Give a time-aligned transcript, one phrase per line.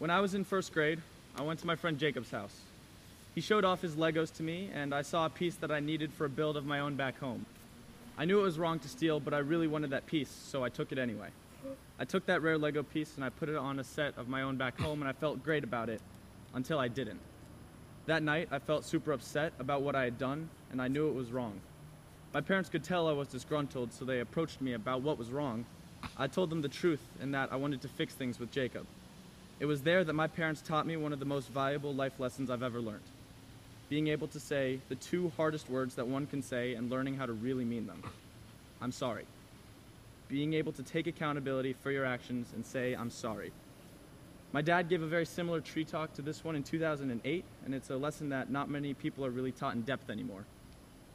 [0.00, 0.98] When I was in first grade,
[1.36, 2.58] I went to my friend Jacob's house.
[3.34, 6.10] He showed off his Legos to me, and I saw a piece that I needed
[6.10, 7.44] for a build of my own back home.
[8.16, 10.70] I knew it was wrong to steal, but I really wanted that piece, so I
[10.70, 11.28] took it anyway.
[11.98, 14.40] I took that rare Lego piece and I put it on a set of my
[14.40, 16.00] own back home, and I felt great about it
[16.54, 17.20] until I didn't.
[18.06, 21.14] That night, I felt super upset about what I had done, and I knew it
[21.14, 21.60] was wrong.
[22.32, 25.66] My parents could tell I was disgruntled, so they approached me about what was wrong.
[26.16, 28.86] I told them the truth and that I wanted to fix things with Jacob.
[29.60, 32.50] It was there that my parents taught me one of the most valuable life lessons
[32.50, 33.04] I've ever learned
[33.90, 37.26] being able to say the two hardest words that one can say and learning how
[37.26, 38.02] to really mean them.
[38.80, 39.26] I'm sorry.
[40.28, 43.50] Being able to take accountability for your actions and say, I'm sorry.
[44.52, 47.90] My dad gave a very similar tree talk to this one in 2008, and it's
[47.90, 50.44] a lesson that not many people are really taught in depth anymore.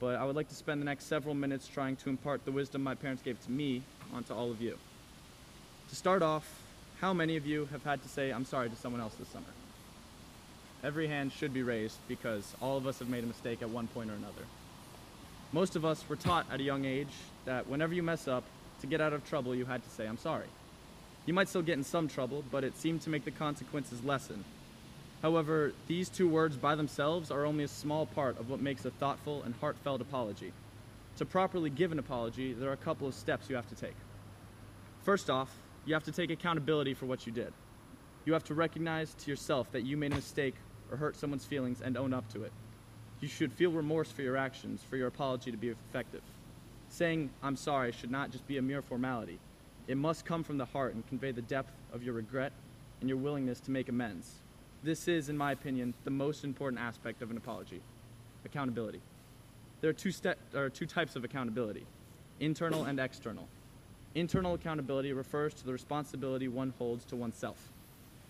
[0.01, 2.83] But I would like to spend the next several minutes trying to impart the wisdom
[2.83, 3.83] my parents gave to me
[4.13, 4.77] onto all of you.
[5.89, 6.64] To start off,
[7.01, 9.45] how many of you have had to say, I'm sorry to someone else this summer?
[10.83, 13.87] Every hand should be raised because all of us have made a mistake at one
[13.87, 14.43] point or another.
[15.51, 17.13] Most of us were taught at a young age
[17.45, 18.43] that whenever you mess up,
[18.81, 20.47] to get out of trouble, you had to say, I'm sorry.
[21.25, 24.43] You might still get in some trouble, but it seemed to make the consequences lessen.
[25.21, 28.91] However, these two words by themselves are only a small part of what makes a
[28.91, 30.53] thoughtful and heartfelt apology.
[31.17, 33.95] To properly give an apology, there are a couple of steps you have to take.
[35.03, 37.53] First off, you have to take accountability for what you did.
[38.25, 40.55] You have to recognize to yourself that you made a mistake
[40.91, 42.51] or hurt someone's feelings and own up to it.
[43.21, 46.21] You should feel remorse for your actions for your apology to be effective.
[46.89, 49.39] Saying, I'm sorry, should not just be a mere formality.
[49.87, 52.51] It must come from the heart and convey the depth of your regret
[52.99, 54.31] and your willingness to make amends.
[54.83, 57.81] This is, in my opinion, the most important aspect of an apology
[58.43, 59.01] accountability.
[59.81, 61.85] There are two, ste- or two types of accountability
[62.39, 63.47] internal and external.
[64.15, 67.73] Internal accountability refers to the responsibility one holds to oneself.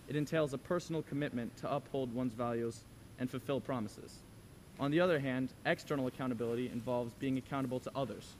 [0.08, 2.80] It entails a personal commitment to uphold one's values
[3.20, 4.16] and fulfill promises.
[4.80, 8.34] On the other hand, external accountability involves being accountable to others.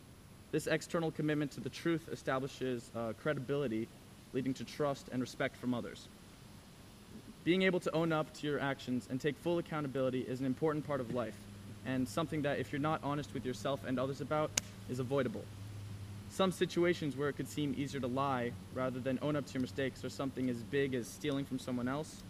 [0.51, 3.87] This external commitment to the truth establishes uh, credibility,
[4.33, 6.09] leading to trust and respect from others.
[7.45, 10.85] Being able to own up to your actions and take full accountability is an important
[10.85, 11.37] part of life,
[11.87, 14.51] and something that, if you're not honest with yourself and others about,
[14.91, 15.45] is avoidable.
[16.37, 19.63] Some situations where it could seem easier to lie rather than own up to your
[19.63, 22.23] mistakes or something as big as stealing from someone else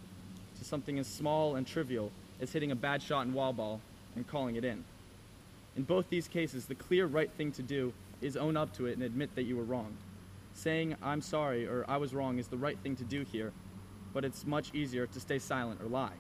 [0.61, 3.81] to something as small and trivial as hitting a bad shot in wall ball
[4.15, 4.85] and calling it in.
[5.75, 8.93] In both these cases, the clear right thing to do is own up to it
[8.93, 9.97] and admit that you were wrong.
[10.55, 13.53] Saying I'm sorry or I was wrong is the right thing to do here,
[14.15, 16.15] but it's much easier to stay silent or lie.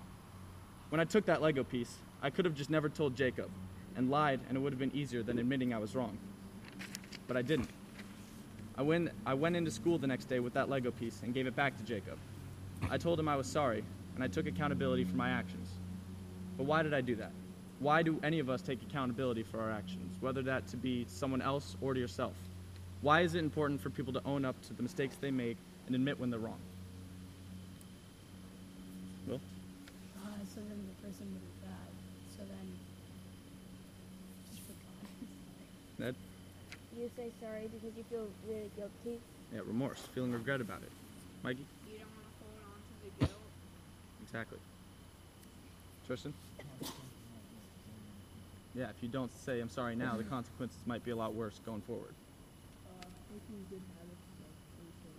[0.88, 3.48] When I took that Lego piece, I could have just never told Jacob
[3.94, 6.18] and lied, and it would have been easier than admitting I was wrong
[7.26, 7.68] but I didn't.
[8.78, 11.46] I went, I went into school the next day with that Lego piece and gave
[11.46, 12.18] it back to Jacob.
[12.90, 13.82] I told him I was sorry,
[14.14, 15.70] and I took accountability for my actions.
[16.58, 17.32] But why did I do that?
[17.78, 21.40] Why do any of us take accountability for our actions, whether that to be someone
[21.40, 22.34] else or to yourself?
[23.00, 25.94] Why is it important for people to own up to the mistakes they make and
[25.94, 26.58] admit when they're wrong?
[29.26, 29.36] Will?
[29.36, 31.94] Uh, so then the person would have died.
[32.36, 32.78] So then,
[34.50, 36.14] just for Ned?
[36.98, 39.20] You say sorry because you feel really guilty.
[39.52, 40.90] Yeah, remorse, feeling regret about it.
[41.44, 41.66] Mikey?
[41.92, 43.40] You don't want to hold on to the guilt.
[44.24, 44.58] Exactly.
[46.06, 46.32] Tristan?
[48.74, 51.60] Yeah, if you don't say I'm sorry now, the consequences might be a lot worse
[51.64, 52.12] going forward.
[52.86, 55.16] uh, making good habits like sleeping,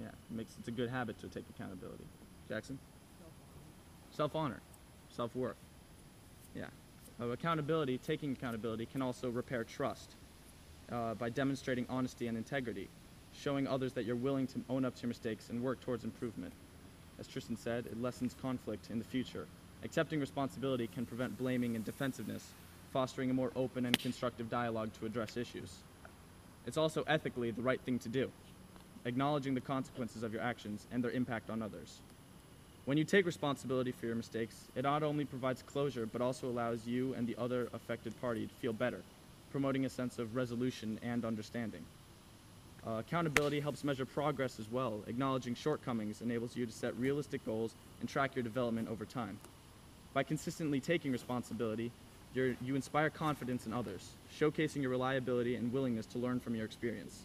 [0.00, 2.04] Yeah, it makes it's a good habit to take accountability.
[2.48, 2.78] Jackson?
[3.18, 4.10] self-harm.
[4.10, 4.60] Self honor,
[5.10, 5.56] self worth.
[6.54, 6.66] Yeah.
[7.20, 10.14] Uh, accountability, taking accountability, can also repair trust
[10.90, 12.88] uh, by demonstrating honesty and integrity,
[13.32, 16.52] showing others that you're willing to own up to your mistakes and work towards improvement.
[17.18, 19.46] As Tristan said, it lessens conflict in the future.
[19.84, 22.46] Accepting responsibility can prevent blaming and defensiveness,
[22.92, 25.78] fostering a more open and constructive dialogue to address issues.
[26.66, 28.30] It's also ethically the right thing to do,
[29.04, 31.98] acknowledging the consequences of your actions and their impact on others.
[32.84, 36.86] When you take responsibility for your mistakes, it not only provides closure, but also allows
[36.86, 39.02] you and the other affected party to feel better,
[39.52, 41.84] promoting a sense of resolution and understanding.
[42.84, 45.02] Uh, accountability helps measure progress as well.
[45.06, 49.38] Acknowledging shortcomings enables you to set realistic goals and track your development over time.
[50.14, 51.92] By consistently taking responsibility,
[52.34, 54.08] you inspire confidence in others,
[54.40, 57.20] showcasing your reliability and willingness to learn from your experience.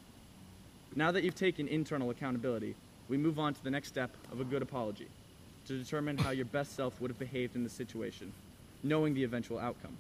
[0.95, 2.75] Now that you've taken internal accountability,
[3.07, 5.07] we move on to the next step of a good apology
[5.67, 8.31] to determine how your best self would have behaved in the situation,
[8.83, 9.95] knowing the eventual outcome.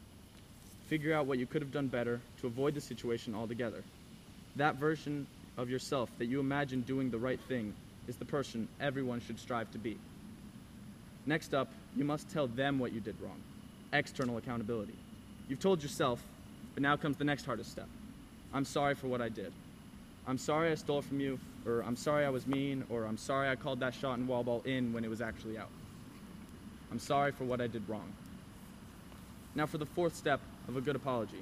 [0.87, 3.83] Figure out what you could have done better to avoid the situation altogether.
[4.55, 7.73] That version of yourself that you imagine doing the right thing
[8.07, 9.97] is the person everyone should strive to be.
[11.25, 13.41] Next up, you must tell them what you did wrong.
[13.91, 14.95] External accountability.
[15.49, 16.21] You've told yourself,
[16.73, 17.89] but now comes the next hardest step.
[18.53, 19.51] I'm sorry for what I did.
[20.25, 23.49] I'm sorry I stole from you, or I'm sorry I was mean, or I'm sorry
[23.49, 25.69] I called that shot and wall ball in when it was actually out.
[26.91, 28.13] I'm sorry for what I did wrong.
[29.57, 31.41] Now, for the fourth step of a good apology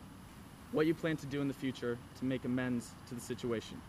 [0.71, 3.79] what you plan to do in the future to make amends to the situation.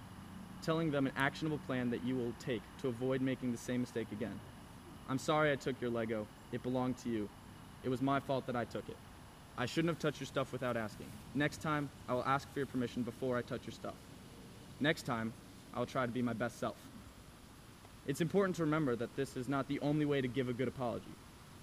[0.63, 4.09] Telling them an actionable plan that you will take to avoid making the same mistake
[4.13, 4.39] again.
[5.09, 6.27] I'm sorry I took your Lego.
[6.53, 7.29] It belonged to you.
[7.85, 8.97] It was my fault that I took it.
[9.57, 11.07] I shouldn't have touched your stuff without asking.
[11.35, 13.95] Next time, I will ask for your permission before I touch your stuff.
[14.81, 15.33] Next time,
[15.73, 16.77] I will try to be my best self.
[18.07, 20.69] It's important to remember that this is not the only way to give a good
[20.69, 21.15] apology.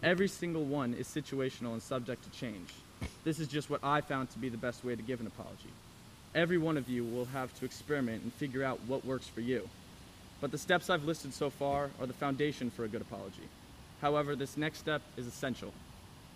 [0.04, 2.68] Every single one is situational and subject to change.
[3.24, 5.70] This is just what I found to be the best way to give an apology.
[6.36, 9.70] Every one of you will have to experiment and figure out what works for you.
[10.42, 13.48] But the steps I've listed so far are the foundation for a good apology.
[14.02, 15.72] However, this next step is essential.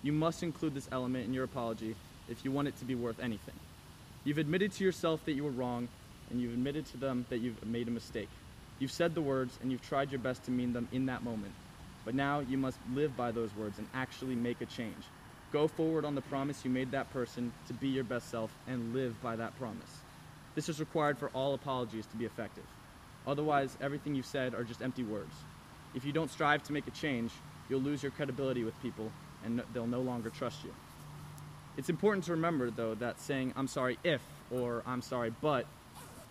[0.01, 1.93] You must include this element in your apology
[2.29, 3.55] if you want it to be worth anything.
[4.23, 5.89] You've admitted to yourself that you were wrong,
[6.29, 8.29] and you've admitted to them that you've made a mistake.
[8.79, 11.51] You've said the words, and you've tried your best to mean them in that moment.
[12.07, 15.04] But now you must live by those words and actually make a change.
[15.51, 18.94] Go forward on the promise you made that person to be your best self and
[18.94, 19.92] live by that promise.
[20.56, 22.63] This is required for all apologies to be effective.
[23.27, 25.36] Otherwise, everything you've said are just empty words.
[25.95, 27.33] If you don't strive to make a change,
[27.68, 29.12] you'll lose your credibility with people
[29.44, 30.74] and they'll no longer trust you.
[31.75, 35.65] It's important to remember, though, that saying, I'm sorry if, or I'm sorry but,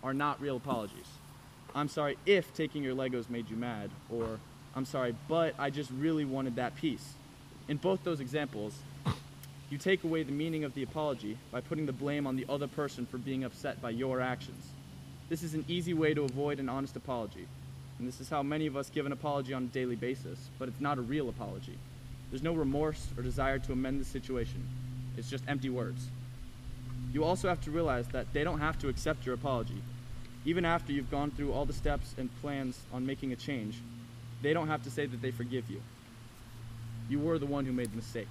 [0.03, 1.05] are not real apologies.
[1.75, 4.39] I'm sorry if taking your Legos made you mad, or
[4.77, 7.13] I'm sorry but I just really wanted that piece.
[7.67, 8.75] In both those examples,
[9.71, 12.67] you take away the meaning of the apology by putting the blame on the other
[12.67, 14.63] person for being upset by your actions.
[15.29, 17.47] This is an easy way to avoid an honest apology.
[17.97, 20.69] And this is how many of us give an apology on a daily basis, but
[20.69, 21.77] it's not a real apology.
[22.29, 24.63] There's no remorse or desire to amend the situation.
[25.17, 26.07] It's just empty words.
[27.11, 29.81] You also have to realize that they don't have to accept your apology.
[30.45, 33.81] Even after you've gone through all the steps and plans on making a change,
[34.41, 35.81] they don't have to say that they forgive you.
[37.09, 38.27] You were the one who made the mistake.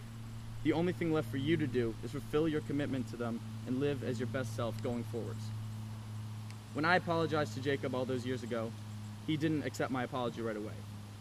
[0.62, 3.80] The only thing left for you to do is fulfill your commitment to them and
[3.80, 5.42] live as your best self going forwards.
[6.74, 8.70] When I apologized to Jacob all those years ago,
[9.26, 10.74] he didn't accept my apology right away.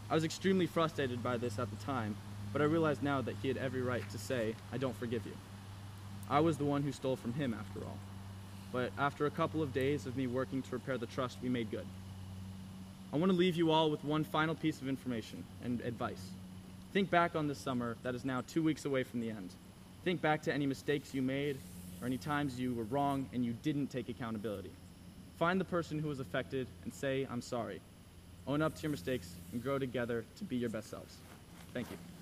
[0.09, 2.15] I was extremely frustrated by this at the time,
[2.53, 5.33] but I realize now that he had every right to say, I don't forgive you.
[6.29, 7.97] I was the one who stole from him after all.
[8.71, 11.71] But after a couple of days of me working to repair the trust, we made
[11.71, 11.85] good.
[13.15, 16.19] I want to leave you all with one final piece of information and advice.
[16.91, 19.51] Think back on this summer that is now two weeks away from the end.
[20.03, 21.57] Think back to any mistakes you made
[22.01, 24.71] or any times you were wrong and you didn't take accountability.
[25.39, 27.79] Find the person who was affected and say, I'm sorry.
[28.47, 31.15] Own up to your mistakes and grow together to be your best selves.
[31.73, 32.14] Thank you.